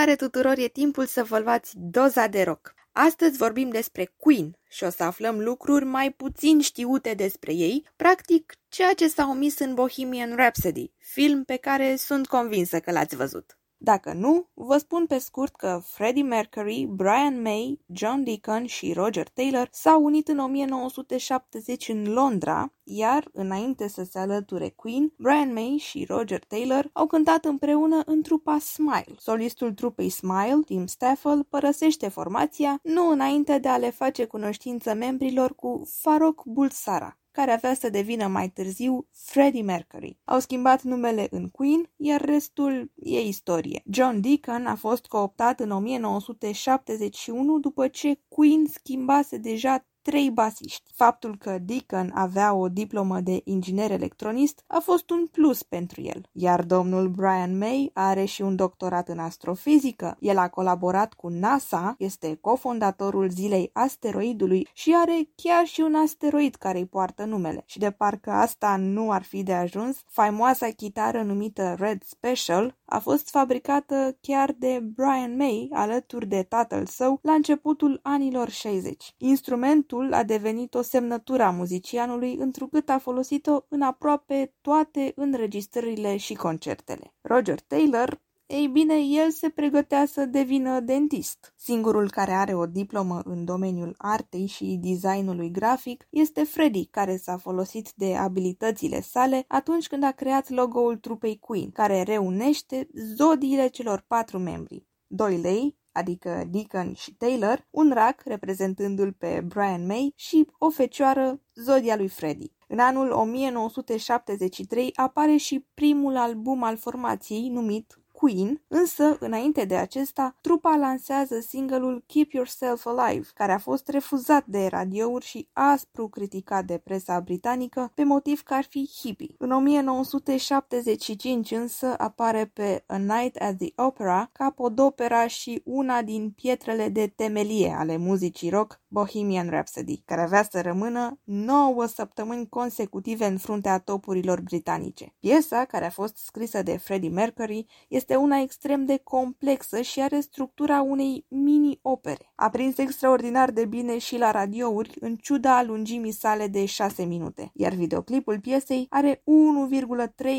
[0.00, 2.74] Salutare tuturor, e timpul să vă luați doza de rock.
[2.92, 8.52] Astăzi vorbim despre Queen și o să aflăm lucruri mai puțin știute despre ei, practic
[8.68, 13.59] ceea ce s-a omis în Bohemian Rhapsody, film pe care sunt convinsă că l-ați văzut.
[13.82, 19.28] Dacă nu, vă spun pe scurt că Freddie Mercury, Brian May, John Deacon și Roger
[19.28, 25.76] Taylor s-au unit în 1970 în Londra, iar înainte să se alăture Queen, Brian May
[25.78, 29.14] și Roger Taylor au cântat împreună în trupa Smile.
[29.18, 35.54] Solistul trupei Smile, Tim Staffel, părăsește formația nu înainte de a le face cunoștință membrilor
[35.54, 40.18] cu Farok Bulsara, care avea să devină mai târziu Freddie Mercury.
[40.24, 43.82] Au schimbat numele în Queen, iar restul e istorie.
[43.90, 50.90] John Deacon a fost cooptat în 1971 după ce Queen schimbase deja trei basiști.
[50.94, 56.28] Faptul că Deacon avea o diplomă de inginer electronist a fost un plus pentru el,
[56.32, 60.16] iar domnul Brian May are și un doctorat în astrofizică.
[60.20, 66.54] El a colaborat cu NASA, este cofondatorul zilei asteroidului și are chiar și un asteroid
[66.54, 67.62] care îi poartă numele.
[67.66, 72.98] Și de parcă asta nu ar fi de ajuns, faimoasa chitară numită Red Special a
[72.98, 79.14] fost fabricată chiar de Brian May alături de tatăl său la începutul anilor 60.
[79.18, 86.34] Instrumentul a devenit o semnătură a muzicianului întrucât a folosit-o în aproape toate înregistrările și
[86.34, 87.14] concertele.
[87.20, 91.52] Roger Taylor ei bine, el se pregătea să devină dentist.
[91.56, 97.36] Singurul care are o diplomă în domeniul artei și designului grafic este Freddy, care s-a
[97.36, 104.04] folosit de abilitățile sale atunci când a creat logo-ul trupei Queen, care reunește zodiile celor
[104.06, 104.86] patru membri.
[105.06, 111.40] Doi lei, adică Deacon și Taylor, un rac reprezentându-l pe Brian May și o fecioară,
[111.54, 112.52] zodia lui Freddy.
[112.68, 120.36] În anul 1973 apare și primul album al formației numit Queen, însă, înainte de acesta,
[120.40, 126.64] trupa lansează singelul Keep Yourself Alive, care a fost refuzat de radiouri și aspru criticat
[126.64, 129.34] de presa britanică pe motiv că ar fi hippie.
[129.38, 136.88] În 1975 însă apare pe A Night at the Opera, capodopera și una din pietrele
[136.88, 143.38] de temelie ale muzicii rock, Bohemian Rhapsody, care avea să rămână 9 săptămâni consecutive în
[143.38, 145.14] fruntea topurilor britanice.
[145.20, 150.00] Piesa, care a fost scrisă de Freddie Mercury, este este una extrem de complexă și
[150.00, 152.32] are structura unei mini-opere.
[152.34, 157.50] A prins extraordinar de bine și la radiouri, în ciuda lungimii sale de 6 minute,
[157.54, 159.22] iar videoclipul piesei are 1,3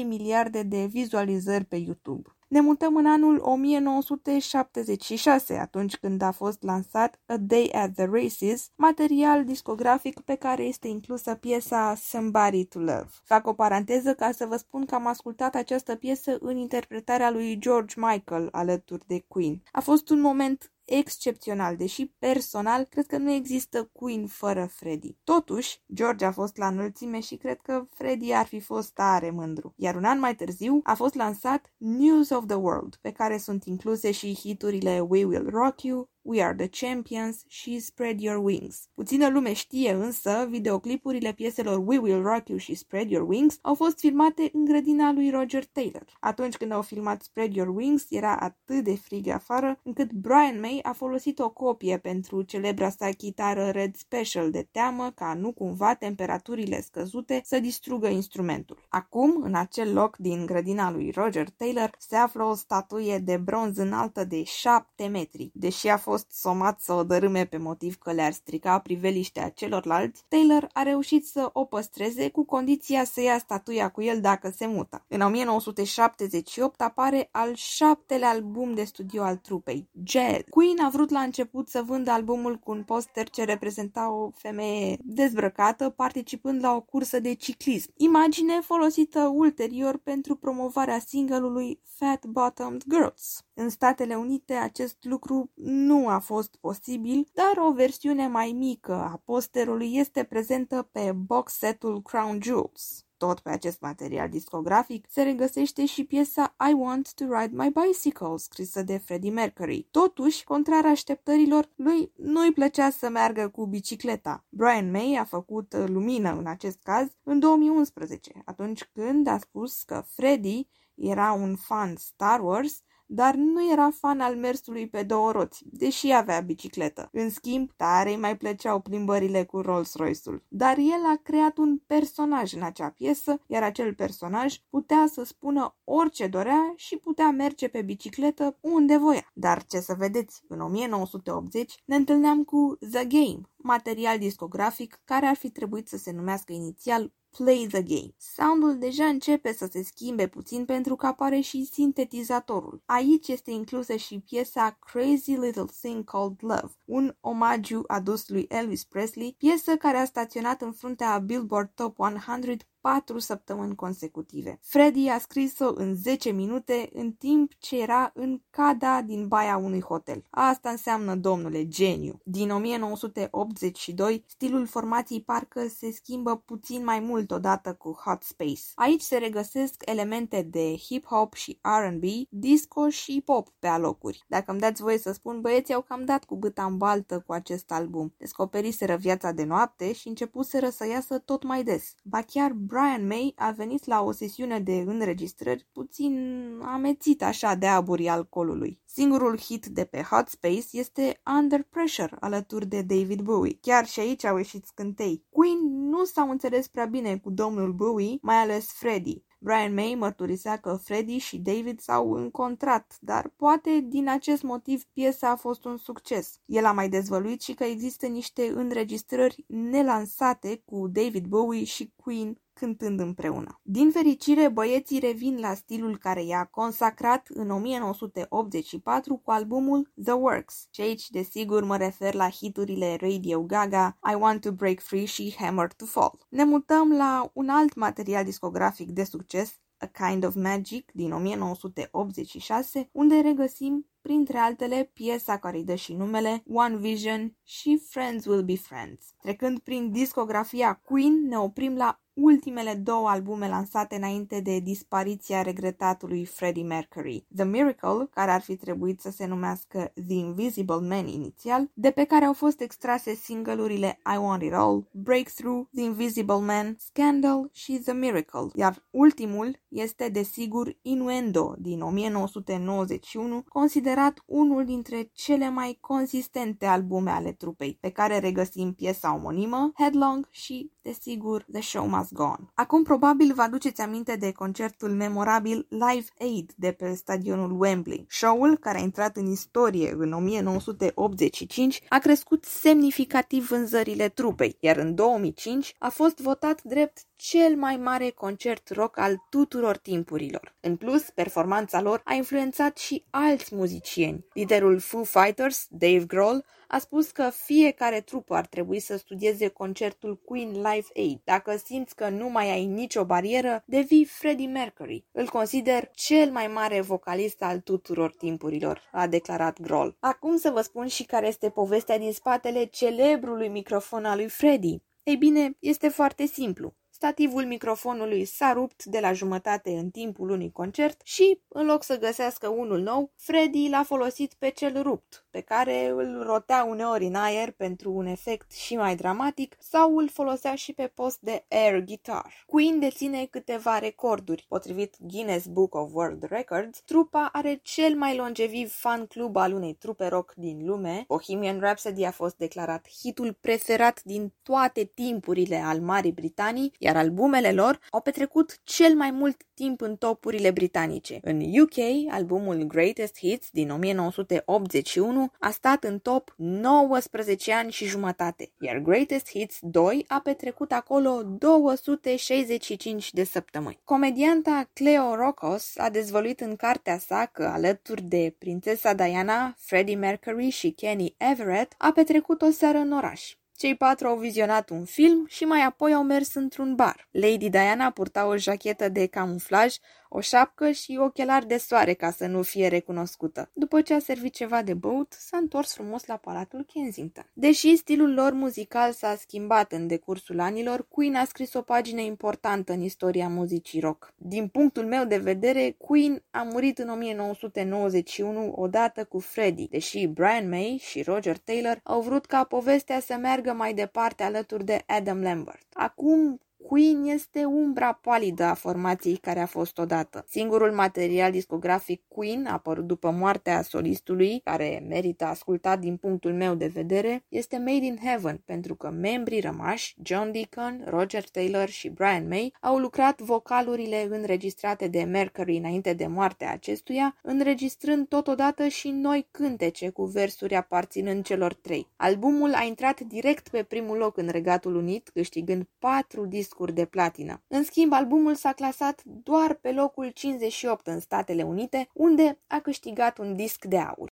[0.06, 2.30] miliarde de vizualizări pe YouTube.
[2.52, 8.72] Ne mutăm în anul 1976, atunci când a fost lansat A Day at the Races,
[8.76, 13.08] material discografic pe care este inclusă piesa Somebody to Love.
[13.24, 17.60] Fac o paranteză ca să vă spun că am ascultat această piesă în interpretarea lui
[17.60, 19.62] George Michael alături de Queen.
[19.72, 25.18] A fost un moment excepțional, deși personal cred că nu există Queen fără Freddy.
[25.24, 29.74] Totuși, George a fost la înălțime și cred că Freddy ar fi fost tare mândru.
[29.76, 33.64] Iar un an mai târziu a fost lansat News of the World, pe care sunt
[33.64, 38.88] incluse și hiturile We Will Rock You, We Are the Champions și Spread Your Wings.
[38.94, 43.76] Puțină lume știe însă, videoclipurile pieselor We Will Rock You și Spread Your Wings au
[43.76, 46.06] fost filmate în grădina lui Roger Taylor.
[46.20, 50.80] Atunci când au filmat Spread Your Wings, era atât de frig afară, încât Brian May
[50.84, 55.94] a folosit o copie pentru celebra sa chitară Red Special de teamă ca nu cumva
[55.94, 58.86] temperaturile scăzute să distrugă instrumentul.
[58.90, 63.78] Acum, în acel loc din grădina lui Roger Taylor, se află o statuie de bronz
[63.78, 65.52] înaltă de 7 metri.
[65.54, 70.24] Deși a fost fost somat să o dărâme pe motiv că le-ar strica priveliștea celorlalți,
[70.28, 74.68] Taylor a reușit să o păstreze cu condiția să ia statuia cu el dacă se
[74.68, 75.06] mută.
[75.08, 80.44] În 1978 apare al șaptele album de studio al trupei, Jazz.
[80.50, 84.98] Queen a vrut la început să vândă albumul cu un poster ce reprezenta o femeie
[85.02, 92.84] dezbrăcată participând la o cursă de ciclism, imagine folosită ulterior pentru promovarea singelului Fat Bottomed
[92.90, 93.46] Girls.
[93.62, 99.22] În Statele Unite acest lucru nu a fost posibil, dar o versiune mai mică a
[99.26, 103.06] posterului este prezentă pe box setul Crown Jewels.
[103.18, 108.38] Tot pe acest material discografic se regăsește și piesa I Want to Ride My Bicycle,
[108.38, 109.88] scrisă de Freddie Mercury.
[109.92, 114.46] Totuși, contrar așteptărilor, lui nu-i plăcea să meargă cu bicicleta.
[114.50, 120.04] Brian May a făcut lumină în acest caz în 2011, atunci când a spus că
[120.08, 125.64] Freddie era un fan Star Wars dar nu era fan al mersului pe două roți,
[125.72, 127.10] deși avea bicicletă.
[127.12, 130.44] În schimb, tare mai plăceau plimbările cu Rolls-Royce-ul.
[130.48, 135.76] Dar el a creat un personaj în acea piesă, iar acel personaj putea să spună
[135.84, 139.32] orice dorea și putea merge pe bicicletă unde voia.
[139.34, 145.36] Dar ce să vedeți, în 1980 ne întâlneam cu The Game, material discografic care ar
[145.36, 148.14] fi trebuit să se numească inițial Play the Game.
[148.18, 152.82] Soundul deja începe să se schimbe puțin pentru că apare și sintetizatorul.
[152.86, 158.84] Aici este inclusă și piesa Crazy Little Thing Called Love, un omagiu adus lui Elvis
[158.84, 164.60] Presley, piesă care a staționat în fruntea Billboard Top 100 patru săptămâni consecutive.
[164.62, 169.82] Freddy a scris-o în 10 minute în timp ce era în cada din baia unui
[169.82, 170.24] hotel.
[170.30, 172.20] Asta înseamnă, domnule, geniu.
[172.24, 178.62] Din 1982, stilul formației parcă se schimbă puțin mai mult odată cu Hot Space.
[178.76, 184.24] Aici se regăsesc elemente de hip-hop și R&B, disco și pop pe alocuri.
[184.28, 187.34] Dacă îmi dați voie să spun, băieții au cam dat cu băta în baltă cu
[187.34, 188.14] acest album.
[188.18, 191.96] Descoperiseră viața de noapte și începuseră să iasă tot mai des.
[192.04, 196.16] Ba chiar Brian May a venit la o sesiune de înregistrări puțin
[196.64, 198.82] amețit așa de aburii alcoolului.
[198.86, 203.58] Singurul hit de pe Hot Space este Under Pressure, alături de David Bowie.
[203.62, 205.26] Chiar și aici au ieșit scântei.
[205.30, 209.24] Queen nu s-au înțeles prea bine cu domnul Bowie, mai ales Freddie.
[209.44, 215.30] Brian May mărturisea că Freddie și David s-au încontrat, dar poate din acest motiv piesa
[215.30, 216.40] a fost un succes.
[216.46, 222.41] El a mai dezvăluit și că există niște înregistrări nelansate cu David Bowie și Queen
[222.54, 223.60] cântând împreună.
[223.64, 230.68] Din fericire, băieții revin la stilul care i-a consacrat în 1984 cu albumul The Works.
[230.72, 235.36] Și aici, desigur, mă refer la hiturile Radio Gaga, I Want to Break Free și
[235.38, 236.26] Hammer to Fall.
[236.30, 242.90] Ne mutăm la un alt material discografic de succes, A Kind of Magic din 1986,
[242.92, 248.44] unde regăsim printre altele piesa care îi dă și numele One Vision și Friends Will
[248.44, 249.14] Be Friends.
[249.22, 256.26] Trecând prin discografia Queen, ne oprim la ultimele două albume lansate înainte de dispariția regretatului
[256.26, 261.70] Freddie Mercury, The Miracle, care ar fi trebuit să se numească The Invisible Man inițial,
[261.74, 266.76] de pe care au fost extrase singlurile I Want It All, Breakthrough, The Invisible Man,
[266.80, 275.50] Scandal și The Miracle, iar ultimul este desigur Innuendo din 1991, considerat unul dintre cele
[275.50, 281.88] mai consistente albume ale trupei, pe care regăsim piesa omonimă, Headlong și, desigur, The Show
[281.88, 282.52] Must Gone.
[282.54, 288.06] Acum probabil vă aduceți aminte de concertul memorabil Live Aid de pe stadionul Wembley.
[288.10, 294.96] Show-ul, care a intrat în istorie în 1985, a crescut semnificativ vânzările trupei, iar în
[294.96, 300.56] 2005 a fost votat drept cel mai mare concert rock al tuturor timpurilor.
[300.60, 304.26] În plus, performanța lor a influențat și alți muzicieni.
[304.34, 310.18] Liderul Foo Fighters, Dave Grohl, a spus că fiecare trupă ar trebui să studieze concertul
[310.26, 311.22] Queen Live Aid.
[311.24, 311.56] Dacă
[311.92, 315.06] simți că nu mai ai nicio barieră, devii Freddie Mercury.
[315.12, 319.96] Îl consider cel mai mare vocalist al tuturor timpurilor, a declarat Grohl.
[320.00, 324.84] Acum să vă spun și care este povestea din spatele celebrului microfon al lui Freddie.
[325.04, 326.74] Ei bine, este foarte simplu.
[327.04, 332.00] Stativul microfonului s-a rupt de la jumătate în timpul unui concert și, în loc să
[332.00, 337.16] găsească unul nou, Freddy l-a folosit pe cel rupt, pe care îl rotea uneori în
[337.16, 341.84] aer pentru un efect și mai dramatic sau îl folosea și pe post de air
[341.84, 342.44] guitar.
[342.46, 344.46] Queen deține câteva recorduri.
[344.48, 349.74] Potrivit Guinness Book of World Records, trupa are cel mai longeviv fan club al unei
[349.74, 351.06] trupe rock din lume.
[351.08, 357.52] Bohemian Rhapsody a fost declarat hitul preferat din toate timpurile al Marii Britanii, iar albumele
[357.52, 361.20] lor au petrecut cel mai mult timp în topurile britanice.
[361.22, 361.78] În UK,
[362.10, 369.30] albumul Greatest Hits din 1981 a stat în top 19 ani și jumătate, iar Greatest
[369.30, 373.80] Hits 2 a petrecut acolo 265 de săptămâni.
[373.84, 380.50] Comedianta Cleo Rocos a dezvăluit în cartea sa că, alături de prințesa Diana, Freddie Mercury
[380.50, 383.36] și Kenny Everett, a petrecut o seară în oraș.
[383.62, 387.08] Cei patru au vizionat un film și mai apoi au mers într-un bar.
[387.12, 389.76] Lady Diana purta o jachetă de camuflaj,
[390.14, 393.50] o șapcă și ochelari de soare ca să nu fie recunoscută.
[393.54, 397.30] După ce a servit ceva de băut, s-a întors frumos la palatul Kensington.
[397.34, 402.74] Deși stilul lor muzical s-a schimbat în decursul anilor, Queen a scris o pagină importantă
[402.74, 404.14] în istoria muzicii rock.
[404.18, 410.50] Din punctul meu de vedere, Queen a murit în 1991 odată cu Freddie, deși Brian
[410.50, 415.22] May și Roger Taylor au vrut ca povestea să meargă mai departe alături de Adam
[415.22, 415.66] Lambert.
[415.74, 420.26] Acum, Queen este umbra palidă a formației care a fost odată.
[420.28, 426.68] Singurul material discografic Queen, apărut după moartea solistului, care merită ascultat din punctul meu de
[426.68, 432.28] vedere, este Made in Heaven, pentru că membrii rămași, John Deacon, Roger Taylor și Brian
[432.28, 439.28] May, au lucrat vocalurile înregistrate de Mercury înainte de moartea acestuia, înregistrând totodată și noi
[439.32, 441.88] cântece cu versuri aparținând celor trei.
[441.96, 447.44] Albumul a intrat direct pe primul loc în Regatul Unit, câștigând patru discuri de platină.
[447.48, 453.18] În schimb, albumul s-a clasat doar pe locul 58 în Statele Unite, unde a câștigat
[453.18, 454.12] un disc de aur.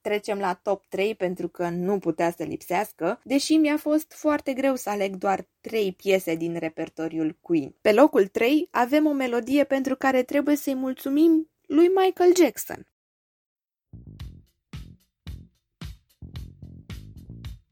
[0.00, 4.76] Trecem la top 3 pentru că nu putea să lipsească, deși mi-a fost foarte greu
[4.76, 7.74] să aleg doar 3 piese din repertoriul Queen.
[7.80, 12.86] Pe locul 3 avem o melodie pentru care trebuie să-i mulțumim lui Michael Jackson.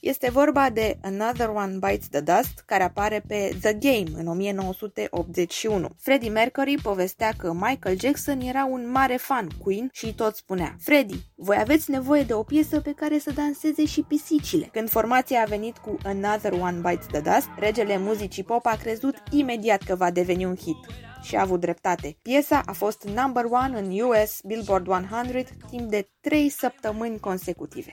[0.09, 5.89] Este vorba de Another One Bites the Dust, care apare pe The Game în 1981.
[5.99, 11.17] Freddie Mercury povestea că Michael Jackson era un mare fan Queen și tot spunea Freddie,
[11.35, 14.69] voi aveți nevoie de o piesă pe care să danseze și pisicile.
[14.73, 19.23] Când formația a venit cu Another One Bites the Dust, regele muzicii pop a crezut
[19.31, 20.79] imediat că va deveni un hit
[21.23, 22.17] și a avut dreptate.
[22.23, 27.93] Piesa a fost number one în US Billboard 100 timp de 3 săptămâni consecutive.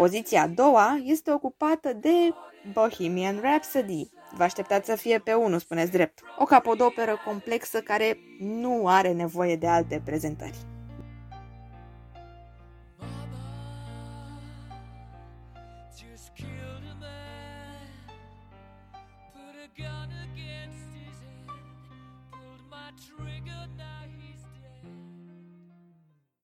[0.00, 2.34] Poziția a doua este ocupată de
[2.72, 4.10] Bohemian Rhapsody.
[4.36, 6.20] Vă așteptați să fie pe 1, spuneți drept.
[6.38, 10.69] O capodoperă complexă care nu are nevoie de alte prezentări.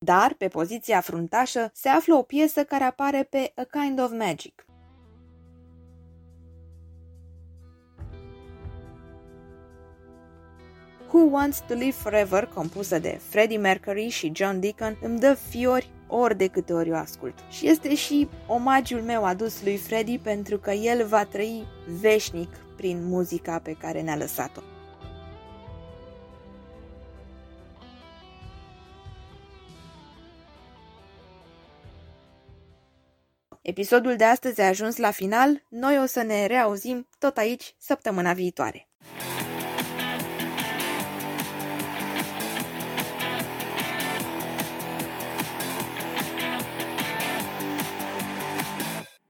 [0.06, 4.64] Dar, pe poziția fruntașă, se află o piesă care apare pe A Kind of Magic.
[11.06, 15.90] Who Wants to Live Forever, compusă de Freddie Mercury și John Deacon, îmi dă fiori
[16.08, 17.34] ori de câte ori o ascult.
[17.50, 21.64] Și este și omagiul meu adus lui Freddie pentru că el va trăi
[22.00, 24.75] veșnic prin muzica pe care ne-a lăsat-o.
[33.66, 38.32] Episodul de astăzi a ajuns la final, noi o să ne reauzim tot aici săptămâna
[38.32, 38.85] viitoare.